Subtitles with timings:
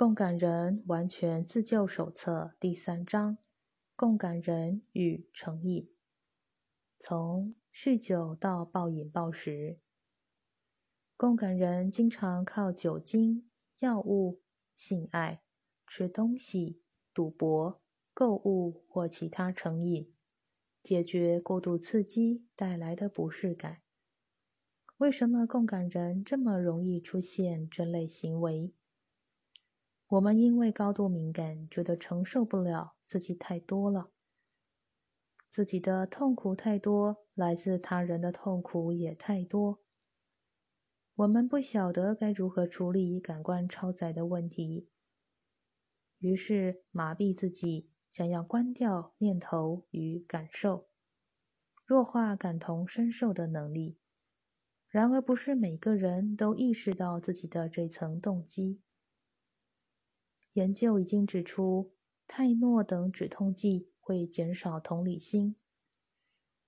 [0.00, 3.36] 共感人完全自救手册第三章：
[3.94, 5.90] 共感人与成瘾。
[6.98, 9.78] 从酗酒到暴饮暴食，
[11.18, 13.50] 共感人经常靠酒精、
[13.80, 14.40] 药物、
[14.74, 15.42] 性爱、
[15.86, 16.80] 吃东西、
[17.12, 17.82] 赌博、
[18.14, 20.14] 购物或其他成瘾，
[20.82, 23.82] 解决过度刺激带来的不适感。
[24.96, 28.72] 为什么共感人这么容易出现这类行为？
[30.10, 34.10] 我们因为高度敏感，觉得承受不了自己太多了，
[35.52, 39.78] 自己的痛苦太多，来自他人的痛苦也太多。
[41.14, 44.88] 我们不晓得该如何处理感官超载的问题，
[46.18, 50.88] 于是麻痹自己，想要关掉念头与感受，
[51.84, 54.00] 弱化感同身受的能力。
[54.88, 58.80] 然而，不是每个人都意识到自己的这层动机。
[60.52, 61.92] 研究已经指出，
[62.26, 65.56] 泰诺等止痛剂会减少同理心。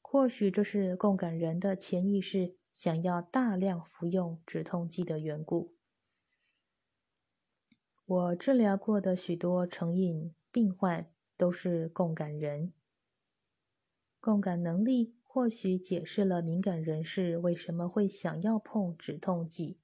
[0.00, 5.74] 或许这是共感人的潜意识想要大量服用止痛剂的缘故。
[8.04, 12.72] 我治疗过的许多成瘾病患都是共感人。
[14.20, 19.80] 共感能力或许解释了敏感人士为什么会想要碰止痛剂，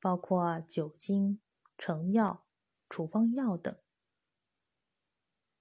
[0.00, 1.40] 包括酒精、
[1.76, 2.43] 成药。
[2.94, 3.76] 处方药等。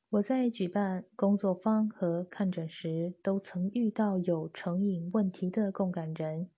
[0.07, 6.51] 我在举办工作坊和看诊时，都曾遇到有成瘾问题的共感人。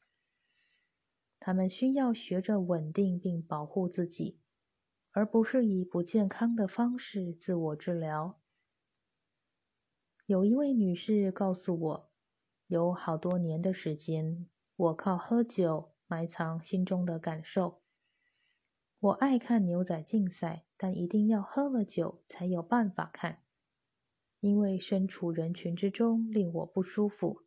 [1.39, 4.41] 他们需要学着稳定并保护自己，
[5.11, 8.41] 而不是以不健康的方式自我治疗。
[10.25, 12.11] 有一位女士告诉我，
[12.67, 17.84] 有好多年的时间，我靠喝酒埋藏心中的感受。
[19.05, 23.43] 我爱看牛仔竞赛，但一定要喝了酒才有办法看，
[24.39, 27.44] 因为身处人群之中令我不舒服。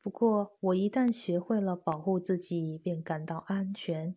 [0.00, 4.16] 不过，我一旦学会了保护自己，便感到安全，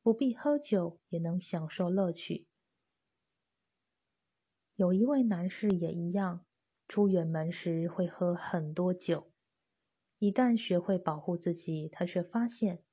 [0.00, 2.46] 不必喝酒也能享受乐趣。
[4.76, 6.46] 有一位男士也一样，
[6.86, 9.32] 出远门时会喝很多酒，
[10.20, 12.84] 一旦学会保护自己，他却发现。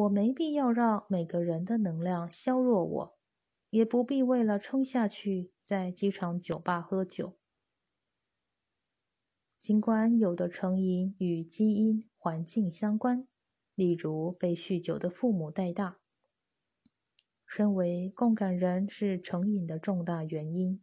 [0.00, 3.18] 我没必要让每个人的能量削弱我，
[3.68, 7.36] 也不必为了撑下去在机场酒吧喝酒。
[9.60, 13.28] 尽管有的成瘾与基因、环境相关，
[13.74, 15.98] 例如被酗酒的父母带大，
[17.44, 20.82] 身为共感人是成瘾的重大原因。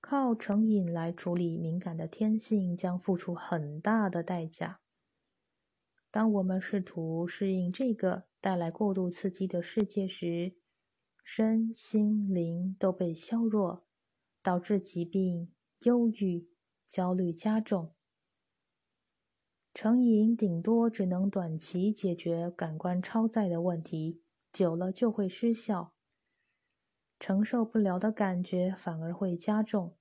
[0.00, 4.80] 靠成瘾来处理敏感的天性，将付出很大的代价。
[6.12, 10.56] 当我们试图适应这个带来过度刺激的世界时，
[11.22, 13.86] 身心灵都被削弱，
[14.42, 16.48] 导致疾病、忧郁、
[16.88, 17.94] 焦虑加重。
[19.72, 24.20] 成瘾顶多只能短期解决感官超载的问题，
[24.52, 25.94] 久了就会失效，
[27.20, 29.96] 承受不了的感觉反而会加重。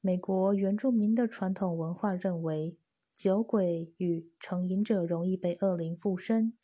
[0.00, 2.76] 美国原住民的传统文化认为。
[3.18, 6.56] 酒鬼与成瘾者容易被恶灵附身，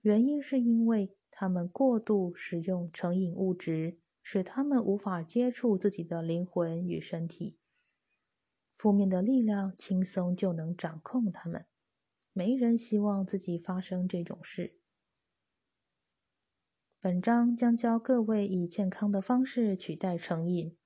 [0.00, 7.58] 原因是因为他们过度使用成瘾物质，使他们无法接触自己的灵魂与身体。
[8.78, 11.66] 负面的力量轻松就能掌控他们，
[12.32, 14.78] 没人希望自己发生这种事。
[17.00, 20.76] 本章将教各位以健康的方式取代成瘾。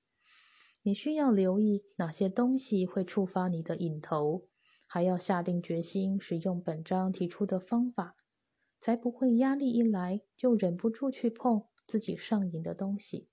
[0.83, 4.47] 你需要留意哪些东西会触发你的瘾头，
[4.87, 8.15] 还要下定决心使用本章提出的方法，
[8.79, 13.29] 才不会压力一来就忍不住去碰自己上瘾的东西。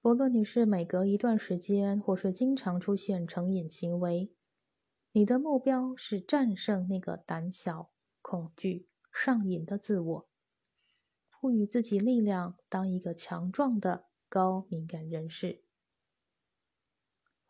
[0.00, 4.34] 不论你是每隔一段时间，或是经常出现成瘾行为，
[5.12, 10.28] 你的目标是战胜那个胆小、恐惧、上瘾的自我，
[11.30, 15.63] 赋予自己力量，当一个强壮的高敏感人士。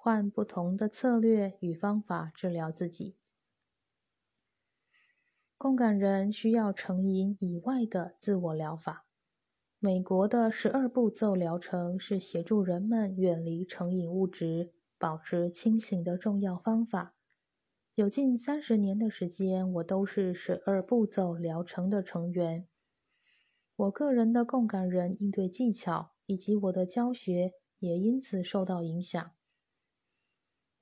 [0.05, 3.17] 换不同的策略与方法治疗自己。
[5.57, 9.07] 共感人需要成瘾以外的自我疗法。
[9.79, 17.15] 美国的十二步骤疗程是协助人们远离成瘾物质、保持清醒的重要方法。
[17.95, 22.69] 有近三十年的时间，我都是十二步骤疗程的成员。
[23.75, 29.31] 我个人的共感人应对技巧以及我的教学也因此受到影响。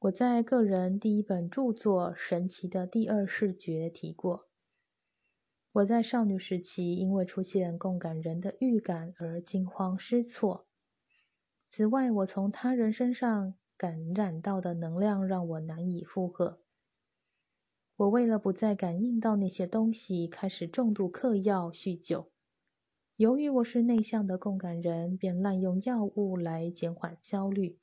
[0.02, 4.49] 我在个人第一本著作《神奇的第二视觉》提过，
[5.70, 10.66] 我在少女时期因为出现共感人的预感而惊慌失措。
[11.69, 16.58] 此外，我从他人身上感染到的能量让我难以负荷。
[17.94, 22.32] 我为了不再感应到那些东西，开始重度嗑药、酗酒。
[23.14, 27.78] 由于我是内向的共感人，便滥用药物来减缓焦虑，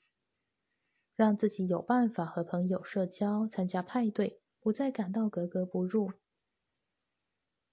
[1.19, 6.13] 让自己有办法和朋友社交、参加派对，不再感到格格不入。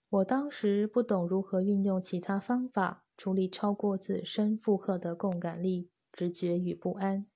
[0.09, 7.29] 我当时不懂如何运用其他方法处理超过自身负荷的共感力、直觉与不安，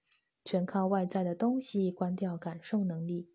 [0.44, 3.30] 全靠外在的东西关掉感受能力。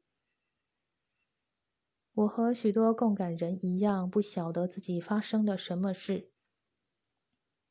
[2.14, 6.30] 我和许多共感人一样，不晓得自己发生了什么事。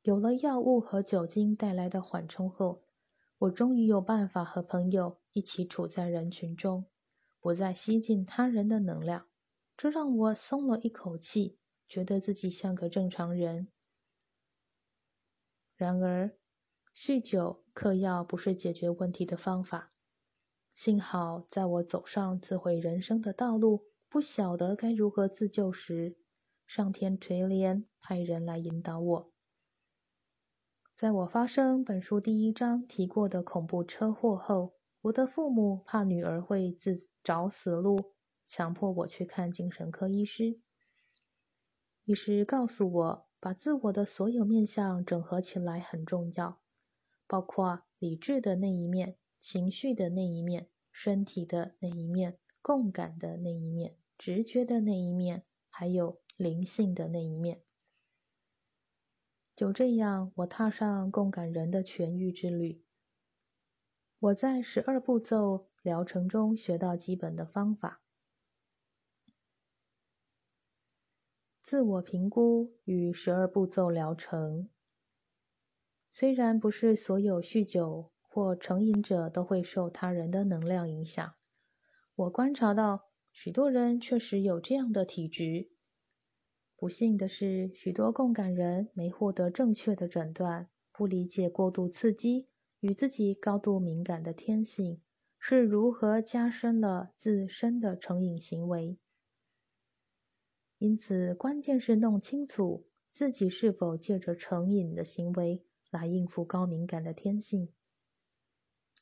[0.00, 2.84] 有了药物和酒精带来的缓冲后，
[3.38, 6.86] 我终于有办法和朋友一起处在人群中，
[7.40, 9.26] 不再吸进他人的能量。
[9.76, 11.58] 这让我松了一口气，
[11.88, 13.68] 觉得自己像个正常人。
[15.74, 16.38] 然而，
[16.96, 19.92] 酗酒、嗑药不是解决问题的方法。
[20.72, 26.16] 幸好，在我走上自毁人生的道路，不晓得该如何自救时，
[26.66, 29.33] 上天垂怜，派人来引导我。
[30.94, 38.14] 在我发生本书第一章提过的恐怖车祸后，我的父母怕女儿会自找死路。
[38.44, 40.60] 强迫我去看精神科医师。
[42.04, 46.60] 医师告诉我，把自我的所有面相整合起来很重要，
[47.26, 57.63] 包括理智的那一面、情绪的那一面、身体的那一面、共感的那一面、直觉的那一面，还有灵性的那一面。
[59.56, 62.82] 就这样，我踏上共感人的痊愈之旅。
[64.18, 68.02] 我在十二步骤疗程中学到基本的方法。
[71.62, 74.68] 自我评估与十二步骤疗程。
[76.10, 81.34] 虽然不是所有酗酒或成瘾者都会受他人的能量影响，
[82.14, 85.70] 我观察到许多人确实有这样的体质。
[86.84, 92.46] 不幸的是，许多共感人没获得正确的诊断，不理解过度刺激
[92.80, 95.00] 与自己高度敏感的天性
[95.38, 98.98] 是如何加深了自身的成瘾行为。
[100.76, 107.72] 因此，关键是弄清楚自己是否借着成瘾的行为来应付高敏感的天性。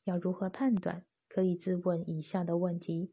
[0.05, 1.05] 要如何判断？
[1.27, 3.11] 可以自问以下的问题：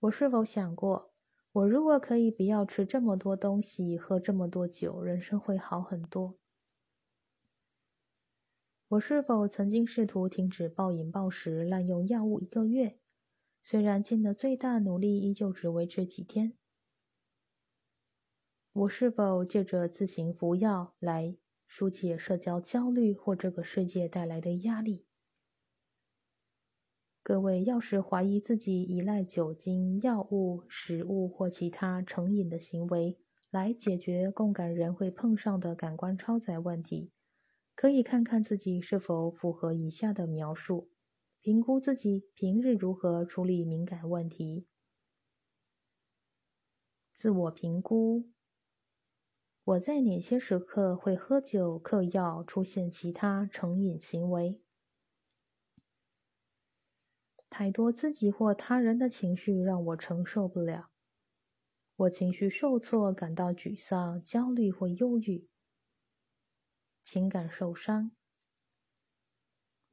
[0.00, 1.07] 我是否想过，
[1.52, 6.38] 我如果可以不要吃这么多东西、喝这么多酒，人生会好很多？
[8.88, 12.98] 我是否曾经试图停止暴饮暴食、滥用药物一个月？
[13.60, 16.54] 虽然尽了最大努力，依旧只维持几天。
[18.72, 21.36] 我是否借着自行服药来
[21.66, 25.07] 疏解社交焦虑或这个世界带来的压力？
[27.28, 33.18] 各位要是怀疑自己依赖酒精、药物、食物或其他成瘾的行为
[33.50, 37.12] 来解决共感人会碰上的感官超载问题，
[37.74, 40.88] 可以看看自己是否符合以下的描述，
[41.42, 44.66] 评估自己平日如何处理敏感问题。
[47.12, 48.30] 自我评估。
[49.64, 54.62] 我在哪些时刻会喝酒、嗑药，出现其他成瘾行为？
[57.50, 60.90] 太多自己或他人的情绪让我承受不了，
[61.96, 65.48] 我情绪受挫，感到沮丧、焦虑或忧郁，
[67.02, 68.12] 情感受伤，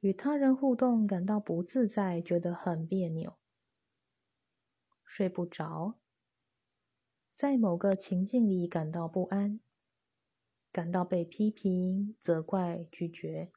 [0.00, 3.38] 与他人互动感到不自在，觉得很别扭，
[5.04, 5.98] 睡不着，
[7.32, 9.60] 在某个情境里感到不安。
[10.72, 13.50] 感到被批评、责怪、拒绝，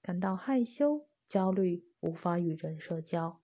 [0.00, 3.40] 感到害羞、焦虑，无法与人社交。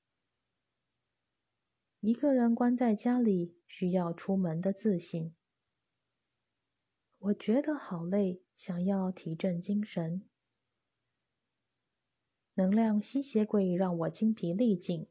[2.00, 5.34] 一个人关在家里，需要出门的自信。
[7.18, 10.28] 我觉得好累，想要提振精神。
[12.54, 15.06] 能量吸血鬼让我精疲力尽。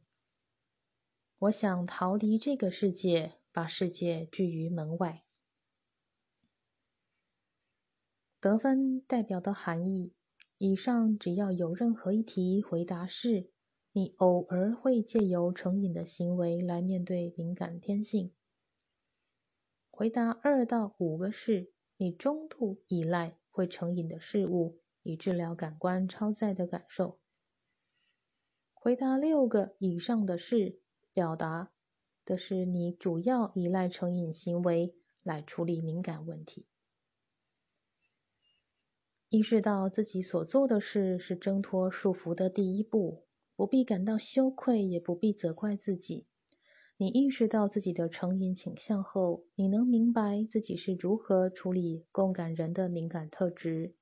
[1.40, 5.24] 我想逃离这个世界，把世界拒于门外。
[8.42, 10.14] 得分代表的含义：
[10.60, 13.52] 以上只要有任何一题回答是，
[13.92, 18.32] 你偶尔会借由成瘾的行为来面对敏感天性；
[19.92, 27.20] 回答二到五个是，你中度依赖会成瘾的事物，以治疗感官超载的感受；
[28.74, 30.80] 回答六个以上的是，
[31.14, 31.72] 表达
[32.26, 36.66] 的是你主要依赖成瘾行为来处理敏感问题。
[39.30, 43.26] 意识到自己所做的事是挣脱束缚的第一步，
[43.58, 46.28] 不必感到羞愧，也不必责怪自己。
[46.96, 53.96] 你意识到自己的成瘾倾向后，你能明白自己是如何处理共感人的敏感特质，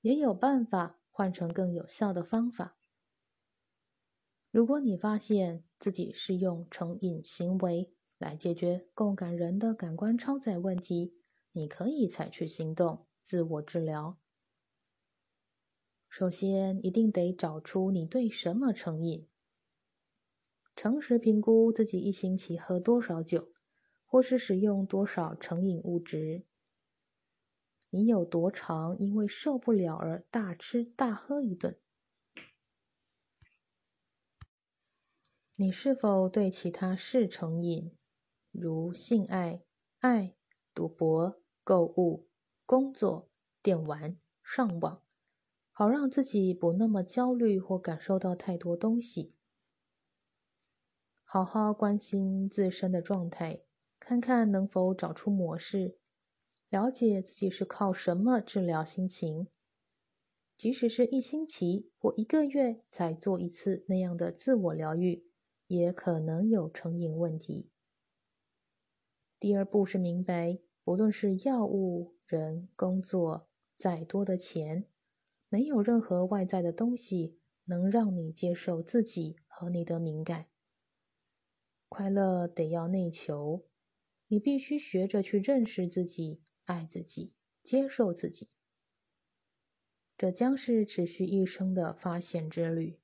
[0.00, 2.78] 也有办法换成更有效的方法。
[4.52, 11.16] 如果你发现自己是用成瘾行为来解决共感人的感官超载问题，
[11.50, 14.21] 你可以采取行动，自我治疗。
[16.12, 19.26] 首先，一定得找出你对什么成瘾。
[20.76, 23.50] 诚实评估自己一星期喝多少酒，
[24.04, 26.44] 或是使用多少成瘾物质。
[27.88, 31.80] 你有多长因为受不了而大吃大喝一顿？
[35.54, 37.96] 你是否对其他事成瘾，
[38.50, 39.62] 如性爱、
[40.00, 40.36] 爱、
[40.74, 42.28] 赌博、购物、
[42.66, 43.30] 工作、
[43.62, 45.02] 电玩、上网？
[45.72, 49.34] 好让自己不那么焦虑或感受到太多东西。
[51.24, 53.62] 好好关心自身的状态，
[53.98, 55.96] 看看能否找出模式，
[56.68, 59.48] 了解自己是靠什么治疗心情。
[60.58, 65.24] 即使是一星期或一个月才做一次那样的自我疗愈，
[65.66, 67.70] 也可能有成瘾问题。
[69.40, 73.48] 第二步是明白，不论是药物、人、工作，
[73.78, 74.86] 再多的钱。
[75.52, 80.46] 没有任何外在的东西能让你接受自己和你的敏感。
[81.90, 83.66] 快乐得要内求，
[84.28, 88.48] 你必须学着去认识自己、爱自己、接受自己。
[90.16, 92.98] 这将是持续一生的发现之旅。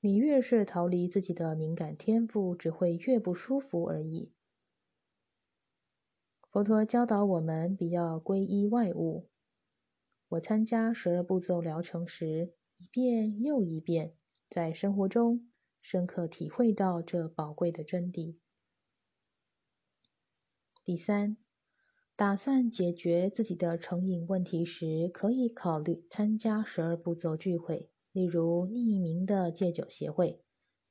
[0.00, 4.34] 你越是逃离自己的敏感天赋，只会越不舒服而已。
[6.50, 9.30] 佛陀教导我们，不要皈依外物。
[10.30, 14.14] 我参加十二步骤疗程时，一遍又一遍，
[14.50, 18.36] 在生活中深刻体会到这宝贵的真谛。
[20.84, 21.38] 第三，
[22.14, 30.42] 打算解决自己的成瘾问题时，可以考虑参加十二步骤聚会，例如匿名的戒酒协会、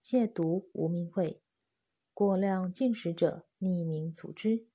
[0.01, 1.41] 戒毒无名会、
[2.13, 4.67] 过量进食者匿名组织，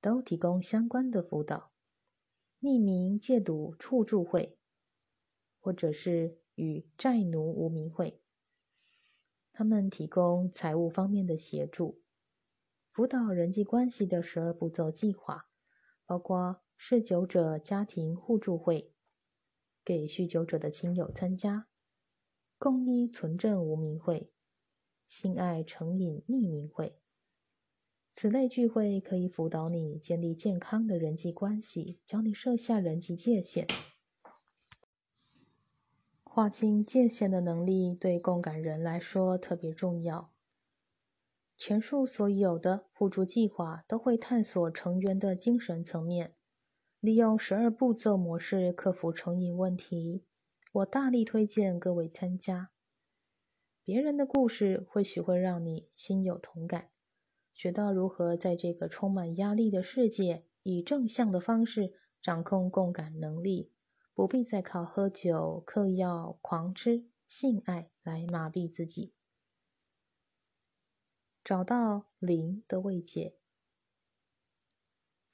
[0.00, 1.73] 都提供相关的辅导。
[2.64, 4.56] 匿名戒赌互助会，
[5.60, 8.22] 或者是与债奴无名会，
[9.52, 12.00] 他们提供财务方面的协助，
[12.90, 15.50] 辅导人际关系的十二步骤计划，
[16.06, 18.94] 包括嗜酒者家庭互助会，
[19.84, 21.68] 给酗酒者的亲友参加，
[22.56, 24.32] 共依存证无名会，
[25.04, 26.98] 性爱成瘾匿名会。
[28.16, 33.66] 此类聚会可以辅导你建立健康的人际关系，教你设下人际界限。
[36.22, 40.32] 划清界限的能力对共感人来说特别重要。
[41.56, 46.36] 前述所有的互助计划都会探索成员的精神层面，
[47.00, 50.24] 利用十二步骤模式克服成瘾问题。
[50.70, 52.70] 我大力推荐各位参加。
[53.84, 56.93] 别人的故事或许会让你心有同感。
[57.54, 63.70] 学到如何在这个充满压力的世界，以正向的方式掌控共感能力，
[64.12, 69.14] 不必再靠喝酒、嗑药、狂吃、性爱来麻痹自己，
[71.44, 73.36] 找到零的慰藉。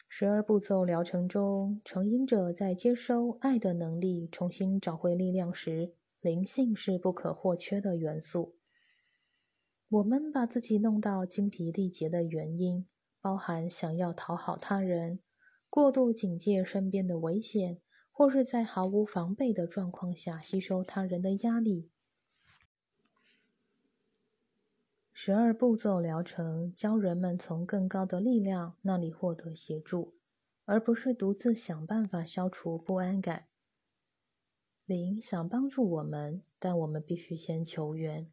[0.06, 8.59] 十二步骤疗程中，成瘾者在接收爱的能力、重新找回力量时，灵性是不可或缺的元素。
[9.90, 12.86] 我们把自己弄到精疲力竭的原因，
[13.20, 15.18] 包含想要讨好他人、
[15.68, 17.80] 过度警戒身边的危险，
[18.12, 21.90] 或是在毫无防备的状况下吸收他人的压力。
[25.12, 30.14] 十二步骤疗程教人们从更高的力量那里获得协助，
[30.66, 33.46] 而不是独自想办法消除不安感。
[34.86, 38.30] 灵想帮助我们，但我们必须先求援。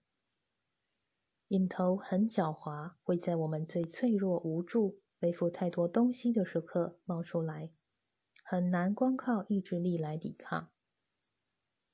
[1.50, 7.72] 瘾头很狡猾，会在我们最脆弱、无助、背负太多东西的时刻冒出来，
[8.44, 10.70] 很难光靠意志力来抵抗。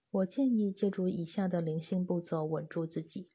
[0.10, 3.30] 我建议借助以下的灵性步骤稳住自己。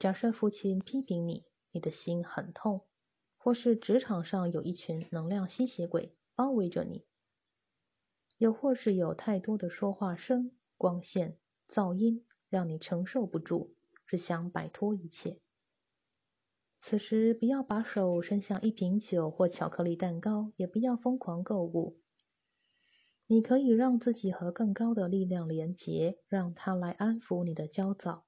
[0.00, 2.86] 假设父亲批评你，你的心很痛，
[3.36, 7.06] 或是职场上有一群能量吸血鬼包围着你，
[8.38, 11.38] 又或是有太多的说话声、光线、
[11.68, 13.76] 噪音，让你承受不住。
[14.10, 15.40] 只想摆脱一切。
[16.80, 22.00] 此时不要把手伸向一瓶酒或巧克力蛋糕，也不要疯狂购物。
[23.28, 28.26] 你可以让自己和更高的力量连结，让它来安抚你的焦躁。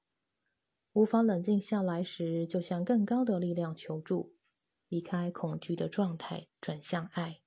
[0.93, 4.37] 无法冷静下来时，就向更高的力量求助，
[4.87, 7.41] 离开恐惧的状态，转向爱。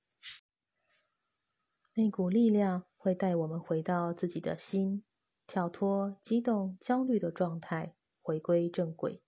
[1.94, 5.02] 那股力量会带我们回到自己的心，
[5.46, 9.22] 跳脱激动、焦虑的状态，回归正轨。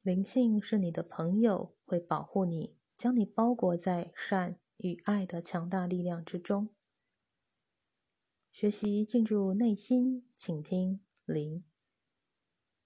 [0.00, 4.58] 灵性是你的朋友，会保护你，将你包裹在善。
[4.78, 6.70] 与爱的强大力量之中，
[8.50, 11.62] 学习进入内心，倾听灵，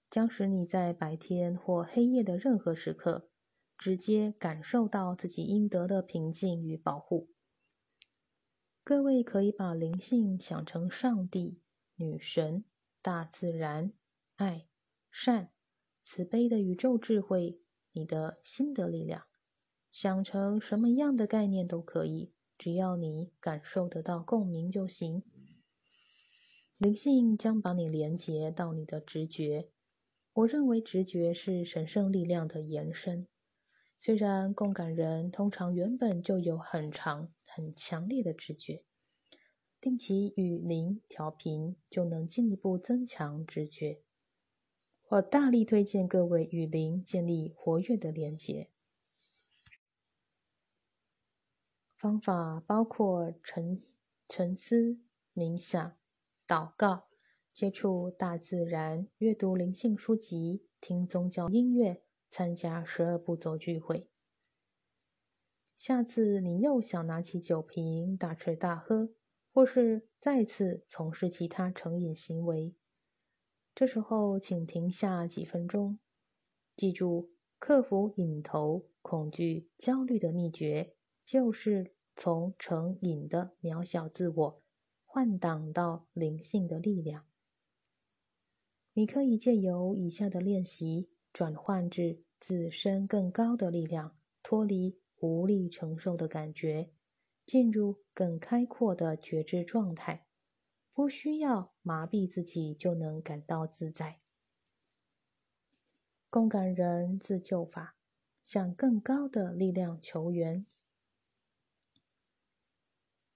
[0.09, 3.29] 将使你在白天或黑夜的任何时刻，
[3.77, 7.29] 直接感受到自己应得的平静与保护。
[8.83, 11.61] 各位可以把灵性想成上帝、
[11.95, 12.65] 女神、
[13.01, 13.93] 大自然、
[14.35, 14.67] 爱、
[15.09, 15.49] 善、
[16.01, 17.61] 慈悲的宇宙智慧，
[17.93, 19.23] 你的心的力量。
[19.89, 25.23] 想成什么样的概念都可以，只要你感受得到共鸣就行。
[26.77, 29.69] 灵性将把你连接到你的直觉。
[30.33, 33.29] 我认为直觉是神圣力量的延伸。
[33.97, 38.83] 虽然共感人通常原本就有很长、很强烈的直觉，
[39.79, 44.01] 定期与灵调频就能进一步增强直觉。
[45.15, 48.69] 我大力推荐各位与灵建立活跃的连接。
[51.95, 53.79] 方法包括沉
[54.27, 54.99] 沉思、
[55.33, 55.95] 冥想、
[56.45, 57.07] 祷告、
[57.53, 64.09] 接触大自然、阅读灵性书籍、听宗教音乐、参加十二步走聚会。
[65.77, 69.13] 下次你又想拿起酒瓶大吃大喝，
[69.53, 72.75] 或是再次从事其他成瘾行为，
[73.75, 75.99] 这时候请停下几分钟，
[76.75, 77.29] 记住
[77.59, 81.91] 克服瘾头、恐惧、焦虑的秘诀就是。
[82.17, 84.63] 从成瘾的渺小自我
[85.03, 87.25] 换挡到灵性的力量，
[88.93, 96.89] 你可以借由以下的练习转换至自身更高的力量，脱离无力承受的感觉，
[97.45, 100.24] 进入更开阔的觉知状态。
[100.95, 104.21] 不需要麻痹自己就能感到自在。
[106.29, 107.97] 共感人自救法，
[108.41, 110.65] 向更高的力量求援。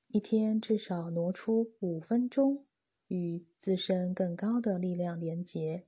[0.07, 2.65] 一天至少挪出五分钟
[3.07, 5.85] 与自身更高的力量连结，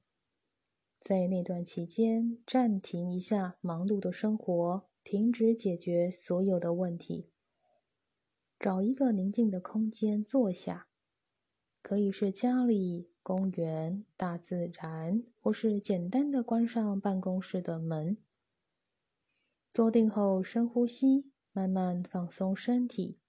[0.99, 7.29] 在那段期间暂停一下忙碌的生活，停止解决所有的问题，
[8.59, 10.89] 找一个宁静的空间坐下，
[11.91, 18.15] 可以是家里、公园、大自然，或是简单的关上办公室的门。
[19.73, 23.19] 坐定后深呼吸，慢慢放松身体。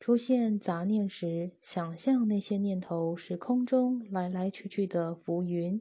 [0.00, 5.80] 出现杂念时，想象那些念头是空中来来去去的浮云，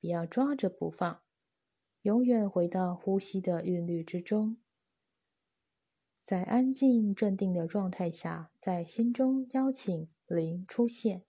[0.00, 1.20] 不要抓着不放，
[2.02, 4.56] 永远回到呼吸的韵律之中。
[6.24, 11.24] 在安静镇定的状态下，在心中邀请灵出现。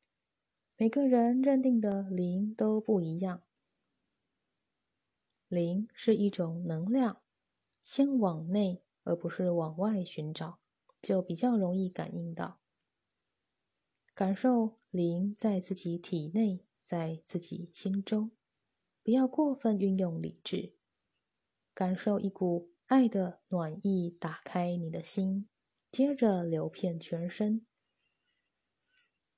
[0.78, 3.44] 每个人认定的灵都不一样。
[5.48, 7.22] 灵是一种能量，
[7.82, 10.60] 先往内而不是往外寻找。
[11.02, 12.60] 就比较容易感应到，
[14.14, 18.30] 感受灵在自己体内，在自己心中，
[19.02, 20.76] 不要过分运用理智，
[21.74, 25.50] 感受一股爱的暖意打开你的心，
[25.92, 27.66] 接着流遍全身，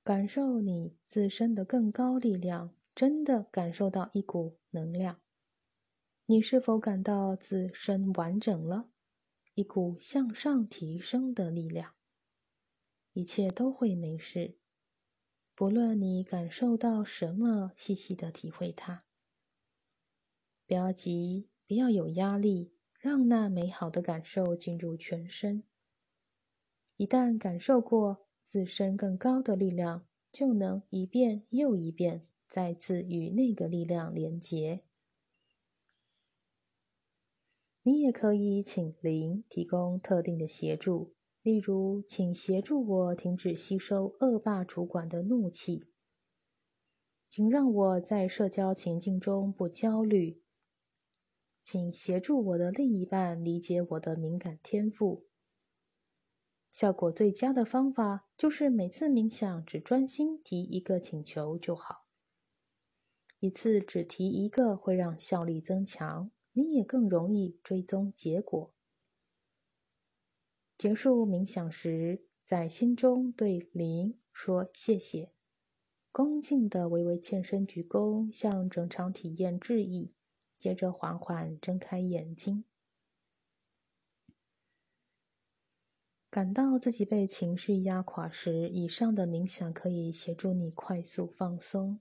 [0.03, 5.21] 感受你自身的更高力量，真的感受到一股能量，
[6.25, 8.89] 你是否感到自身完整了？
[9.53, 11.93] 一股向上提升的力量，
[13.13, 14.57] 一切都会没事。
[15.55, 19.05] 不论你感受到什么，细细的体会它。
[20.67, 25.63] 不要急，不要有压力，让那美好的感受进入全身。
[26.97, 34.83] 一旦感受过自身更高的力量，就能一遍又一遍，再次与那个力量连结。
[37.81, 45.87] 你也可以请灵提供特定的协助，例如，请协助我停止吸收恶霸主管的怒气，
[47.27, 50.43] 请让我在社交情境中不焦虑，
[51.63, 55.25] 请协助我的另一半理解我的敏感天赋。
[56.73, 62.07] 效果最佳的方法就是每次冥想只专心提一个请求就好。
[63.39, 68.73] 一次只提一个会让效力增强，你也更容易追踪结果。
[70.75, 75.31] 结束冥想时，在心中对灵说谢谢，
[76.11, 80.15] 恭敬的微微欠身鞠躬，向整场体验致意，
[80.57, 82.65] 接着缓缓睁开眼睛。
[86.33, 91.99] 感到自己被情绪压垮时，以上的冥想可以协助你快速放松。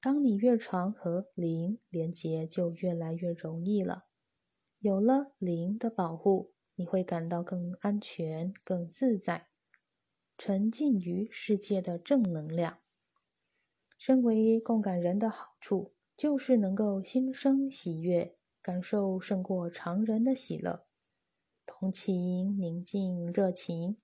[0.00, 4.06] 当你越常和灵连接，就越来越容易了。
[4.78, 9.48] 有了灵的保护，你会感到更安全、更自在，
[10.38, 12.78] 沉浸于世界的正能量。
[13.98, 20.83] 身为共感人的好处，就是能够心生喜悦，感受胜过常人的喜乐。
[21.66, 23.96] 同情、宁静、热情，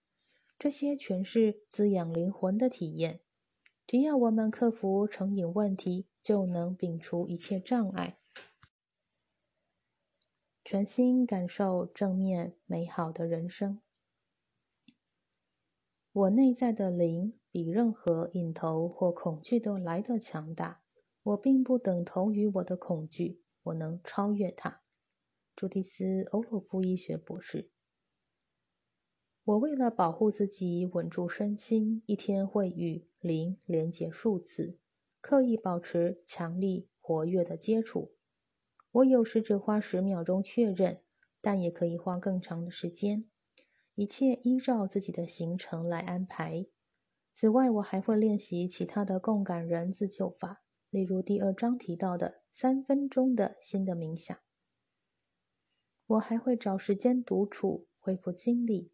[0.58, 3.20] 这些全是滋养灵魂的体验。
[3.86, 8.18] 只要我们克服成瘾问题，就能摒除一切障碍，
[10.64, 13.80] 全心感受正面美好的人生。
[16.12, 20.82] 我内在的灵比任何瘾头或恐惧都来得强大。
[21.22, 24.79] 我并不等同于我的恐惧，我能超越它。
[25.60, 27.68] 朱蒂斯·欧洛夫医学博士。
[29.44, 34.78] 我为了保护自己，稳住身心，一天会与灵连结数次，
[35.20, 38.14] 刻意保持强力活跃的接触。
[38.90, 41.02] 我有时只花十秒钟确认，
[41.42, 43.28] 但也可以花更长的时间。
[43.94, 46.64] 一切依照自己的行程来安排。
[47.34, 54.38] 此外，我还会练习其他的共感人自救法，例如第二章提到的三分钟的新的冥想。
[56.10, 58.90] 我还会找时间独处，恢复精力。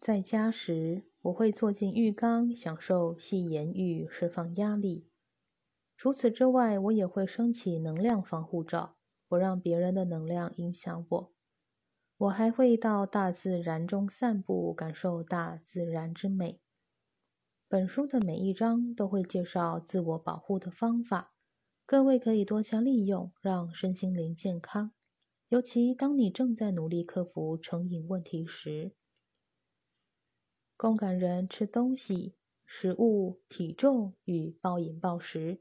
[0.00, 5.08] 在家时，我会坐进浴缸，享受细盐浴，释放压力。
[5.96, 8.94] 除此之外，我也会升起能量防护罩，
[9.26, 11.32] 不让别人的能量影响我。
[12.18, 16.60] 我还会到大自然中散步，感受大自然之美。
[17.66, 21.32] 本书的每一章都会介绍自我保护的方法。
[21.86, 24.90] 各位可以多加利用，让身心灵健康。
[25.50, 28.96] 尤其当你正在努力克服成瘾问题时，
[30.76, 35.60] 共感人吃东西、食物、体重与暴饮暴食。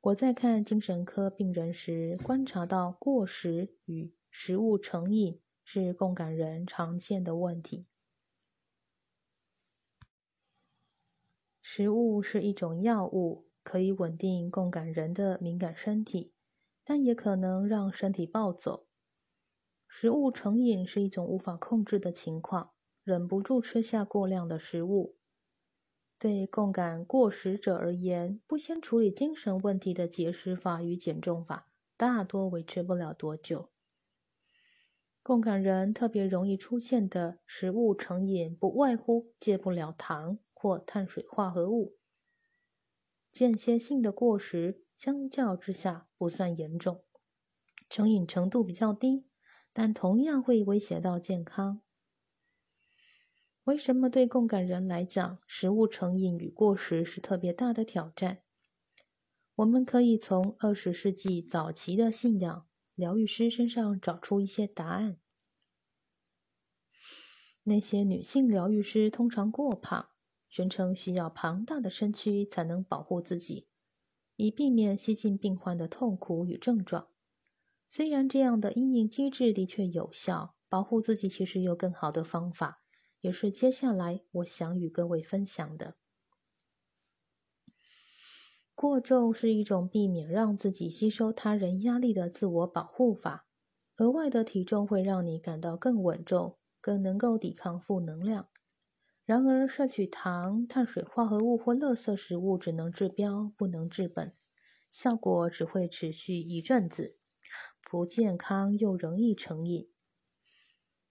[0.00, 7.86] 我在看精神科病人时，观察到过食与食物成瘾是共感人常见的问题。
[11.62, 13.49] 食物是一种药物。
[13.62, 16.32] 可以稳定共感人的敏感身体，
[16.84, 18.86] 但也可能让身体暴走。
[19.86, 22.70] 食物成瘾是一种无法控制的情况，
[23.02, 25.16] 忍不住吃下过量的食物。
[26.18, 33.70] 对共感过食者而言，不先处理精神问题的节食法与减重法，大多维持不了多久。
[35.22, 41.96] 共感人特别容易出现的食物成瘾，不外乎戒不了糖或碳水化合物。
[43.30, 47.04] 间歇性的过食相较之下不算严重，
[47.88, 49.26] 成瘾程度比较低，
[49.72, 51.80] 但同样会威胁到健康。
[53.64, 58.42] 为什么对共感人来讲，食物成瘾与过食是特别大的挑战？
[59.54, 65.18] 我们可以从二十世纪早期的信仰疗愈师身上找出一些答案。
[67.62, 70.09] 那些女性疗愈师通常过胖。
[70.50, 73.68] 宣称需要庞大的身躯才能保护自己，
[74.36, 77.08] 以避免吸进病患的痛苦与症状。
[77.88, 82.82] 虽然这样的阴影机制的确有效，保护自己其实有更好的方法，
[83.20, 85.94] 也是接下来我想与各位分享的。
[88.74, 93.46] 过重是一种避免让自己吸收他人压力的自我保护法。
[93.98, 98.48] 额外的体重会让你感到更稳重，更能够抵抗负能量。
[99.30, 104.34] 然而，摄取糖、碳水化合物或垃圾食物只能治标不能治本，
[104.90, 107.16] 效果只会持续一阵子，
[107.80, 109.88] 不健康又容易成瘾。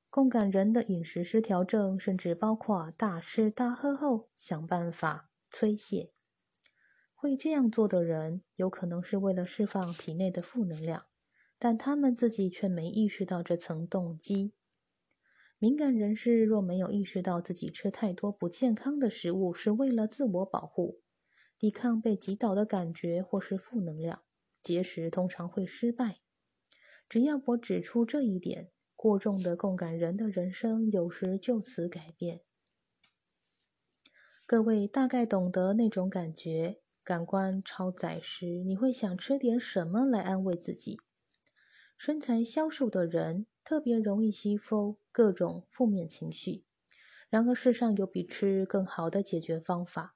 [0.10, 6.12] 共感人的饮食失调症甚至包括大吃大喝后想办法催泻。
[7.15, 11.05] 会这样做的人有可能是为了释放体内的负能量，
[11.58, 14.51] 但他们自己却没意识到这层动机。
[15.62, 21.02] 敏感人士若没有意识到自己吃太多不健康的食物是为了自我保护、
[21.58, 24.24] 抵抗被击倒的感觉或是负能量，
[24.63, 26.19] 节食通常会失败。
[27.10, 32.39] 只要我指出这一点，过重的共感人的人生有时就此改变。
[34.45, 36.80] 各位大概懂得那种感觉。
[37.04, 40.98] 感官超载时，你会想吃点什么来安慰自己。
[41.98, 46.63] 身材消瘦的人特别容易吸收各种负面情绪。
[47.29, 50.15] 然而，世上有比吃更好的解决方法。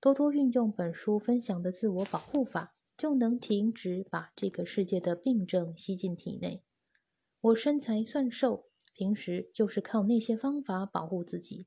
[0.00, 6.62] 多多运用本书分享的自我保护法，就能停止把这个世界的病症吸进体内。
[7.42, 11.66] 我身材算瘦，平时就是靠那些方法保护自己。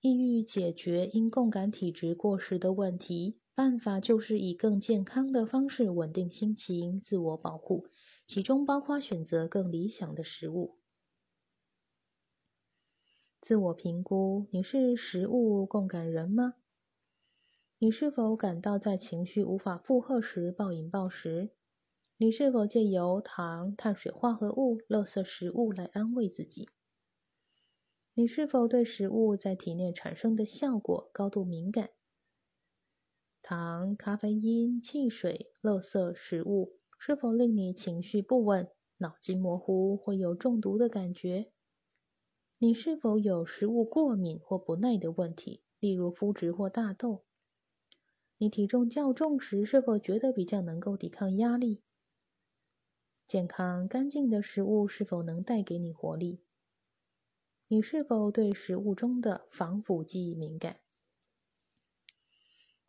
[0.00, 7.88] 抑郁解决因共感体质过时的问题，办法就是以更健康的方式稳定心情、自我保护，
[8.28, 10.75] 其中包括选择更理想的食物。
[13.40, 16.54] 自我评估：你是食物共感人吗？
[17.78, 21.50] 你是否感到在情绪无法负荷时暴饮暴食？
[22.16, 26.68] 你是否借由糖、碳水化合物、垃圾食物来安慰自己？
[28.14, 31.90] 你是否对食物在体内产生的效果高度敏感？
[33.42, 41.52] 糖、咖啡因、汽水、垃圾食物是否令你情绪不稳、脑筋模糊，会有中毒的感觉？
[42.58, 47.26] 你是否有食物过敏或不耐的问题，例如肤质或大豆？
[48.38, 51.82] 你体重较重时，是否觉得比较能够抵抗压力？
[53.28, 56.40] 健康干净的食物是否能带给你活力？
[57.68, 60.80] 你是否对食物中的防腐剂敏感？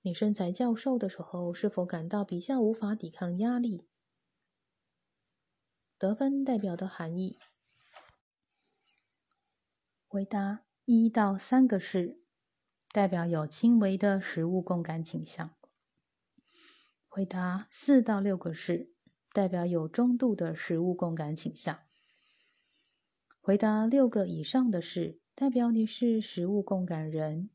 [0.01, 3.85] 你身材较瘦的时候，是否感到比较无法抵抗压力？
[5.97, 7.37] 得分代表的含义：
[10.17, 12.19] 回答一到三个是，
[12.91, 15.49] 代表有轻微的食物共感倾向；
[17.07, 18.95] 回答四到六个是，
[19.31, 21.81] 代表有中度的食物共感倾向。
[23.39, 27.51] 回答六个以上的是，代表你是食物共感人。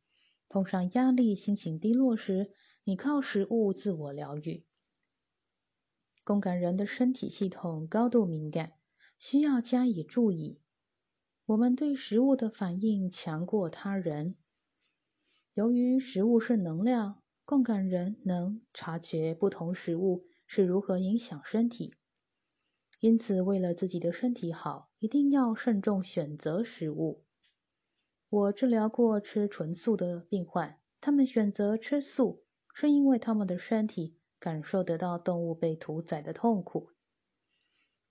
[0.48, 2.52] 碰上压力、心情低落时，
[2.84, 4.64] 你靠食物自我疗愈。
[6.22, 8.74] 共感人的身体系统高度敏感，
[9.18, 10.61] 需要加以注意。
[11.52, 14.36] 我们对食物的反应强过他人。
[15.52, 21.92] 由于食物是能量，共感人能察觉不同食物是如何影响身体。
[23.00, 27.26] 因此，为了自己的身体好，一定要慎重选择食物。
[28.30, 36.92] 我治疗过吃纯素的病患，他们选择吃素，是因为他们的身体感受得到动物被屠宰的痛苦。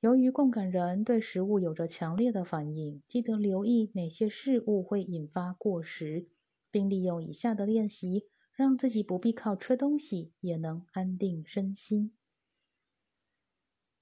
[0.02, 6.26] 由于共感人对食物有着强烈的反应，记得留意哪些事物会引发过食，
[6.72, 12.16] 并利用以下的练习，让自己不必靠吃东西也能安定身心。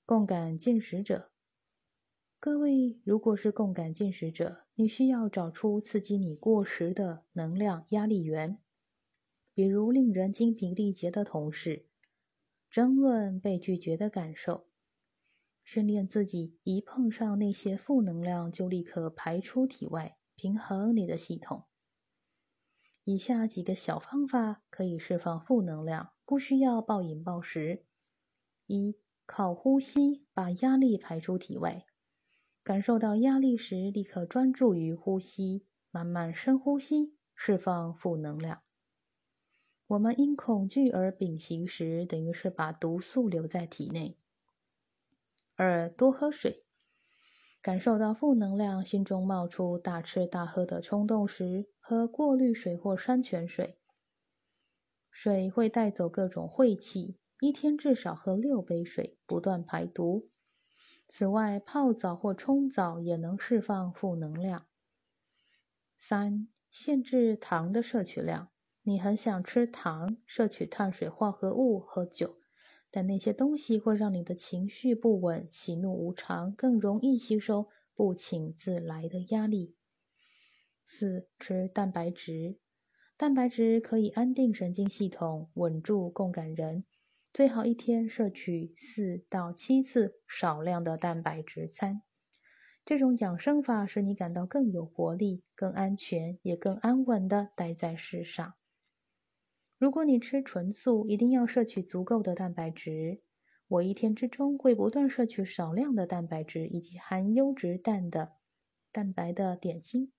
[0.05, 1.31] 共感进食者，
[2.39, 8.57] 各位，如果是共感进食者，你需要找出刺激你过食的能量压力源，
[9.53, 11.87] 比如令人精疲力竭的同事、
[12.69, 14.68] 争论被拒绝的感受。
[15.71, 21.65] 训练自己一碰上那些负能量就立刻排出体外，平衡你的系统。
[23.03, 27.85] 以下几个小方法可以释放负能量，不需要暴饮暴食。
[28.65, 31.85] 一靠呼吸把压力排出体外，
[32.63, 38.63] 感受到压力时，立刻专注于呼吸，慢慢深呼吸，释放负能量。
[39.85, 44.18] 我们因恐惧而屏息时，等于是把毒素留在体内。
[45.61, 46.63] 二多喝水，
[47.61, 53.77] 感受到负能量，心中冒出大吃大喝的冲动时，喝过滤水或山泉水。
[55.11, 57.17] 水会带走各种晦气。
[57.41, 60.29] 一天至少喝六杯水，不断排毒。
[61.09, 64.65] 此外，泡澡或冲澡也能释放负能量。
[65.97, 68.47] 三、限制糖的摄取量。
[68.83, 72.38] 你很想吃糖，摄取碳水化合物，和酒，
[72.91, 79.75] 但那些东西会让你的情绪不稳，喜怒无常，更容易吸收不请自来的压力。
[80.83, 82.57] 四、吃蛋白质。
[83.15, 86.85] 蛋白质可以安定神经系统，稳住共感人。
[87.31, 92.01] 最好一天摄取四到七次少量的蛋白质餐。
[92.85, 98.55] 这种养生法使你感到更有活力、更安全，也更安稳地待在世上。
[99.79, 103.21] 如果你吃纯素，一定要摄取足够的蛋白质。
[103.69, 108.33] 我一天之中会不断摄取少量的蛋白质以及含优质蛋的
[108.91, 110.11] 蛋白的点心，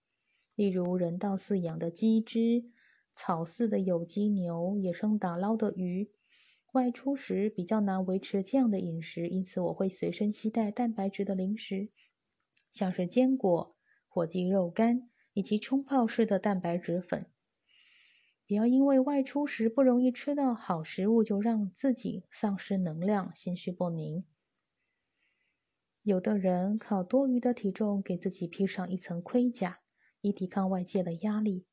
[0.55, 2.71] 例如人道饲养的鸡汁、
[3.15, 6.11] 草饲的有机牛、野生打捞的鱼。
[6.73, 11.91] 外出时比较难维持这样的饮食，因此我会随身携带蛋白质的零食，
[12.73, 13.77] 像是坚果、
[14.09, 17.27] 火鸡肉干以及冲泡式的蛋白质粉。
[18.51, 24.25] 不要因为外出时不容易吃到好食物，就让自己丧失能量、心绪不宁。
[26.03, 29.79] 有的人靠多余的体重给自己披上一层盔甲，
[30.21, 31.65] 以抵抗外界的压力。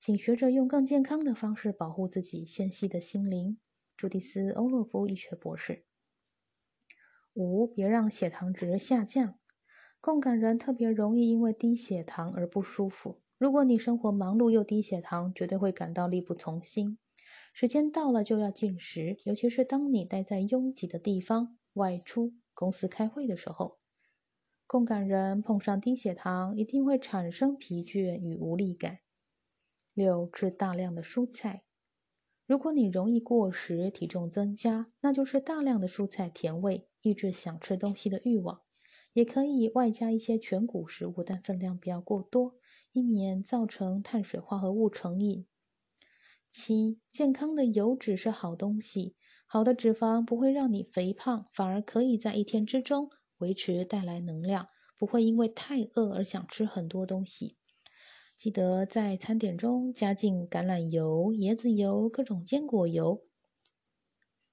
[0.00, 3.60] 请学着用更健康的方式保护自己纤细的心灵。
[3.96, 5.84] 朱迪斯·欧洛夫医学博士。
[7.34, 9.38] 五，别让血糖值下降。
[10.00, 13.22] 共感人特别容易因为低血糖而不舒服。
[13.36, 16.98] 如果你生活忙碌又低血糖，绝对会感到力不从心。
[17.52, 23.78] 时间到了就要进食，尤其是当你待在拥挤的地方、外出、公司开会的时候。
[24.66, 28.98] 共感人碰上低血糖，一定会产生疲倦与无力感。
[29.92, 31.64] 六，吃大量的蔬菜。
[32.46, 38.62] 如果你容易过食、体重增加，那就是大量的蔬菜甜味，抑制想吃东西的欲望。
[39.12, 42.56] 也可以外加一些全谷食物，但分量不要过多，
[42.94, 45.46] 以免造成碳水化合物成瘾。
[46.48, 57.56] 七，健康的油脂是好东西，好的脂肪不会让你肥胖，反而可以在一天之中维持带来能量，不会因为太饿而想吃很多东西。
[58.36, 63.24] 记得在餐点中加进橄榄油、椰子油、各种坚果油，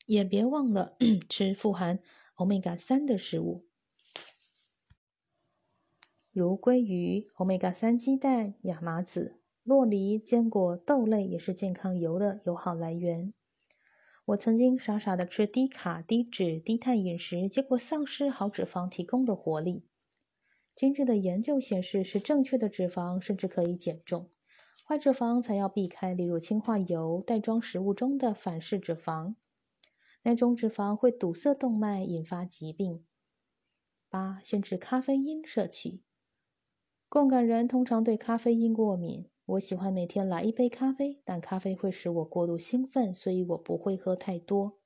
[0.07, 0.97] 也别忘了
[1.29, 1.99] 吃富含
[2.33, 3.67] 欧米伽三的食物，
[6.33, 13.33] 如鲑鱼、欧米伽三鸡蛋、亚麻籽、洛梨、坚果、豆类也是健康油的友好来源。
[14.23, 19.83] 我曾经傻傻的吃低卡、低脂、低碳饮食，结果丧失好脂肪提供的活力。
[20.73, 24.29] 今日的研究显示，是正确的脂肪甚至可以减重，
[24.85, 29.35] 坏脂肪才要避开，例如氢化油、袋装食物中的反式脂肪，
[30.23, 33.03] 那种脂肪会堵塞动脉，引发疾病。
[34.09, 35.99] 八、限制咖啡因摄取。
[37.11, 44.79] 共感人通常对咖啡因过敏，我喜欢每天来一杯咖啡，但咖啡会使我过度兴奋，所以我不会喝太多。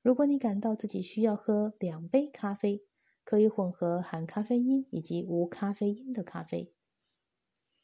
[0.00, 2.86] 如果你感到自己需要喝两杯咖啡，
[3.24, 6.72] 可以混合含咖啡因以及无咖啡因的咖啡。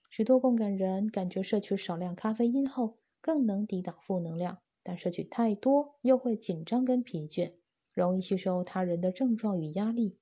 [0.08, 7.52] 许多共感人感觉摄取少量咖啡因后更能抵挡负能量，但摄取太多又会紧张跟疲倦，
[7.92, 10.16] 容易吸收他人的症状与压力。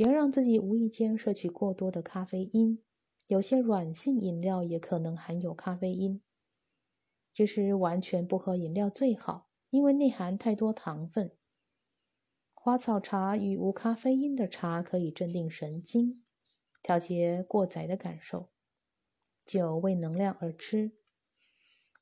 [0.00, 2.82] 别让自己无意间摄取过多的咖啡因，
[3.26, 6.22] 有些软性饮料也可能含有咖啡因。
[7.30, 11.36] 其实完全不喝饮料最好，因为内含太多糖分。
[12.54, 16.24] 花草茶与无咖啡因的茶可以镇定神经，
[16.82, 18.48] 调节过载的感受。
[19.44, 20.92] 酒，为能量而吃，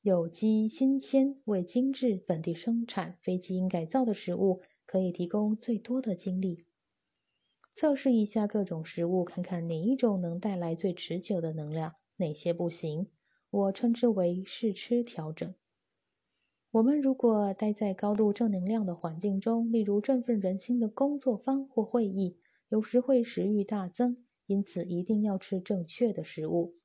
[0.01, 6.65] 有机、新鲜、为精致、本地生产、非基因改造的食物可以提供最多的精力。
[7.75, 13.07] 测试一下各种食物，看看哪一种能带来最持久的能量，哪些不行。
[13.49, 15.55] 我称之为试吃调整。
[16.71, 24.25] 我们如果待在高度正能量的环境中，例如振奋人心的工作坊或会议，有时会食欲大增。
[24.45, 26.75] 因此，一定要吃正确的食物。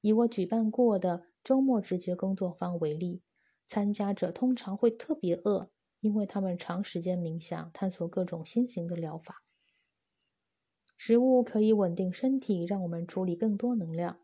[0.00, 3.22] 以我举办过的周末直觉工作坊为例，
[3.66, 5.70] 参加者通常会特别饿，
[6.00, 9.42] 因为他们长时间冥想，探索各种新型的疗法。
[10.98, 14.18] 食物可以稳定身体，让我们处理更多能量。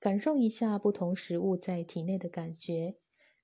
[0.00, 2.96] 感受一下不同食物在体内的感觉。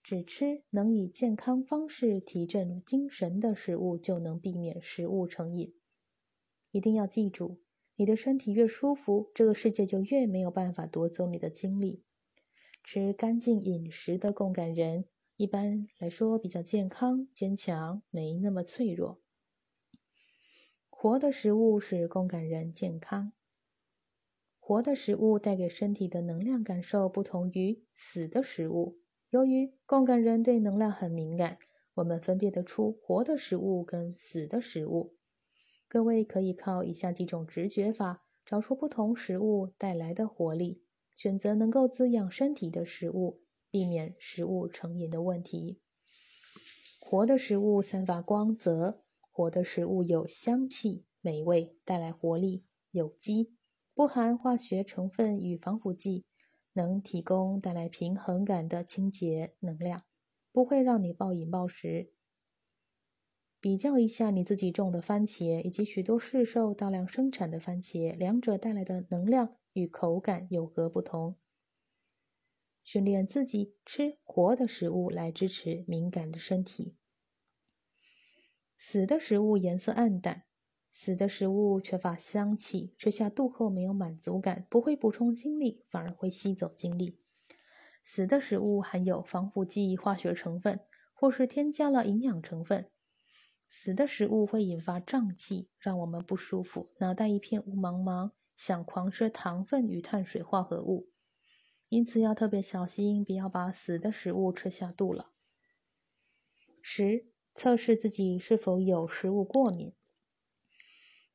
[0.02, 5.74] 只吃能以健康方式提振精神的食物，就能避免食物成瘾。
[6.72, 7.60] 一定要记住，
[7.94, 12.02] 你的身体越舒服，这个世界就越没有办法夺走你的精力。
[12.82, 15.04] 吃干净饮食的共感人，
[15.36, 19.21] 一般来说比较健康、坚强，没那么脆弱。
[21.02, 23.32] 活的食物使共感人健康。
[24.60, 29.00] 活的食物带给身体的能量感受，不同于死的食物。
[29.30, 31.58] 由于共感人对能量很敏感，
[31.94, 35.16] 我们分辨得出活的食物跟死的食物。
[35.88, 40.84] 各位可以靠以下几种直觉法，找出不同食物带来的活力，
[41.16, 43.42] 选择能够滋养身体的食物，
[43.72, 45.80] 避免食物成瘾的问题。
[47.00, 49.02] 活的食物散发光泽，
[49.32, 52.62] 活的食物有香气、美味，带来活力。
[52.92, 53.54] 有机，
[53.94, 56.26] 不含化学成分与防腐剂。
[56.74, 60.04] 能提供带来平衡感的清洁能量，
[60.52, 62.12] 不会让你暴饮暴食。
[63.60, 71.36] 比较一下你自己种的番茄以及许多市售大量生产的番茄，两者带来的能量与口感有何不同？
[72.82, 76.96] 训练自己吃活的食物来支持敏感的身体。
[78.76, 80.44] 死的食物颜色暗淡。
[80.90, 87.18] 死的食物缺乏香气，吃下肚后没有满足感，不会补充精力，反而会吸走精力。
[88.04, 90.80] 死的食物含有防腐剂、化学成分，
[91.14, 92.90] 或是添加了营养成分。
[93.70, 101.08] 死的食物会引发胀气，让我们不舒服，脑袋一片雾茫茫，想狂吃糖分与碳水化合物。
[101.88, 105.30] 因此要特别小心，不要把死的食物吃下肚了。
[106.82, 109.92] 十、测试自己是否有食物过敏。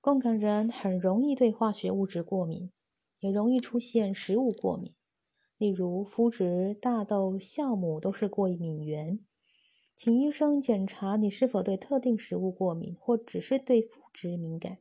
[0.01, 2.72] 共感人很容易对化学物质过敏，
[3.20, 4.93] 也容易出现食物过敏，
[5.57, 9.20] 例如麸质、大豆、酵母都是过敏源。
[9.95, 14.78] 请医生检查你是否对特定食物过敏，或只是对麸质敏感。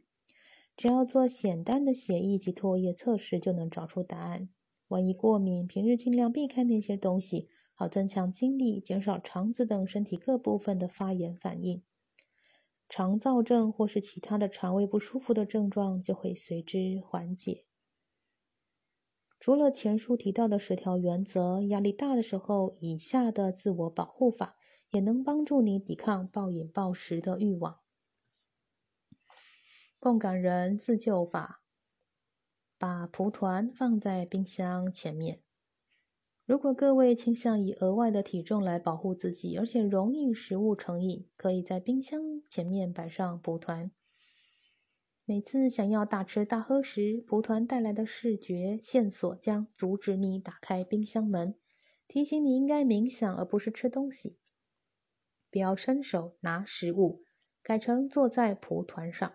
[0.77, 4.51] 只要做简单的血液及唾液测试，就能找出答案。
[4.89, 11.85] 万一过敏，平日尽量避开那些东西，好增强精力，减少肠子等身体各部分的发炎反应。
[12.89, 17.67] 肠燥症或是其他的肠胃不舒服的症状就会随之缓解。
[19.39, 24.57] 除了前述提到的十条原则，压力大的时候，以下的自我保护法。
[24.91, 27.81] 也能帮助你抵抗暴饮暴食的欲望。
[29.99, 31.61] 共感人自救法：
[32.79, 35.43] 把蒲团放在冰箱前面。
[36.47, 43.91] 如果各位倾向以额外的体重来保护自己，而且容易食物成瘾，可以在冰箱前面摆上蒲团。
[45.25, 51.57] 每次想要大吃大喝时，蒲团带来的视觉线索将阻止你打开冰箱门，
[52.07, 54.39] 提醒你应该冥想而不是吃东西。
[55.51, 57.25] 不要伸手拿食物，
[57.61, 59.33] 改成坐在蒲团上，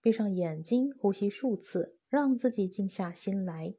[0.00, 3.74] 闭上眼睛，呼吸数次，让自己静下心来，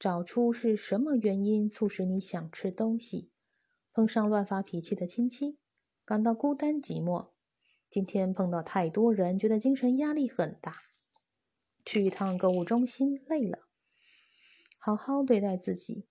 [0.00, 3.30] 找出是什么原因促使你想吃东西。
[3.92, 5.58] 碰上乱发脾气的亲戚，
[6.06, 7.28] 感到孤单寂寞，
[7.90, 10.74] 今天碰到太多人，觉得精神压力很大。
[11.84, 13.58] 去一趟购物中心累了，
[14.78, 16.06] 好好对待自己。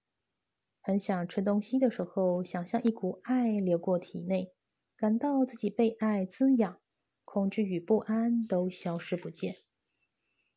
[0.82, 4.54] 很想吃东西的时候，想象一股爱流过体内。
[4.96, 6.80] 感到自己被爱滋养，
[7.24, 9.56] 恐惧与不安都消失不见。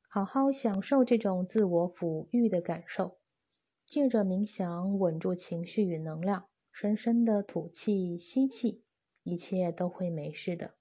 [0.07, 3.21] 好好享受这种自我抚育的感受，
[3.87, 8.85] 借着冥想稳住情绪与能量，深深的吐气、吸气，
[9.23, 10.75] 一切都会没事的。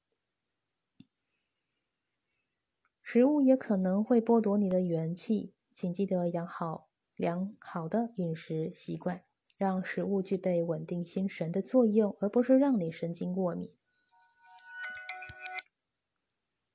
[3.02, 9.24] 食物也可能会剥夺你的元气，请记得养好良好的饮食习惯。
[9.58, 13.72] 让食物具备稳定心神的作用，而不是让你神经过敏。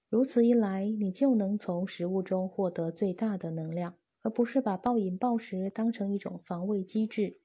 [0.08, 3.96] 如此一来，你就能从食物中获得最大的能量，
[4.26, 7.38] 而不是把暴饮暴食当成一种防卫机制。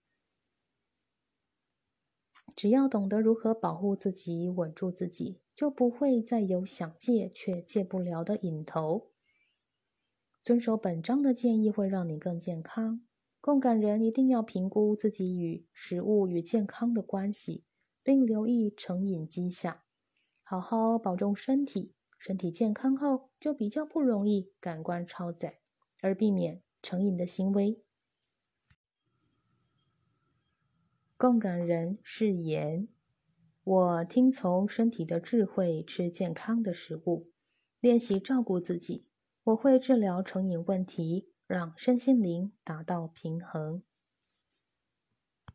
[2.56, 9.12] 只要懂得如何保护自己、稳住自己，就不会再有想戒却戒不了的瘾头。
[10.44, 13.06] 遵守本章的建议，会让你更健康。
[13.40, 17.64] 共感人一定要评估自己与食物与健康的关系，
[18.02, 19.82] 并留意成瘾迹象，
[20.42, 21.94] 好好保重身体。
[22.18, 25.60] 身体健康后，就比较不容易感官超载，
[26.02, 27.82] 而避免成瘾的行为。
[31.18, 32.88] 共感人誓言：
[33.64, 37.32] 我听从身体的智慧，吃健康的食物，
[37.80, 39.06] 练习照顾自己。
[39.44, 41.32] 我会治疗成瘾问题。
[41.52, 43.84] 让身心灵达到平衡。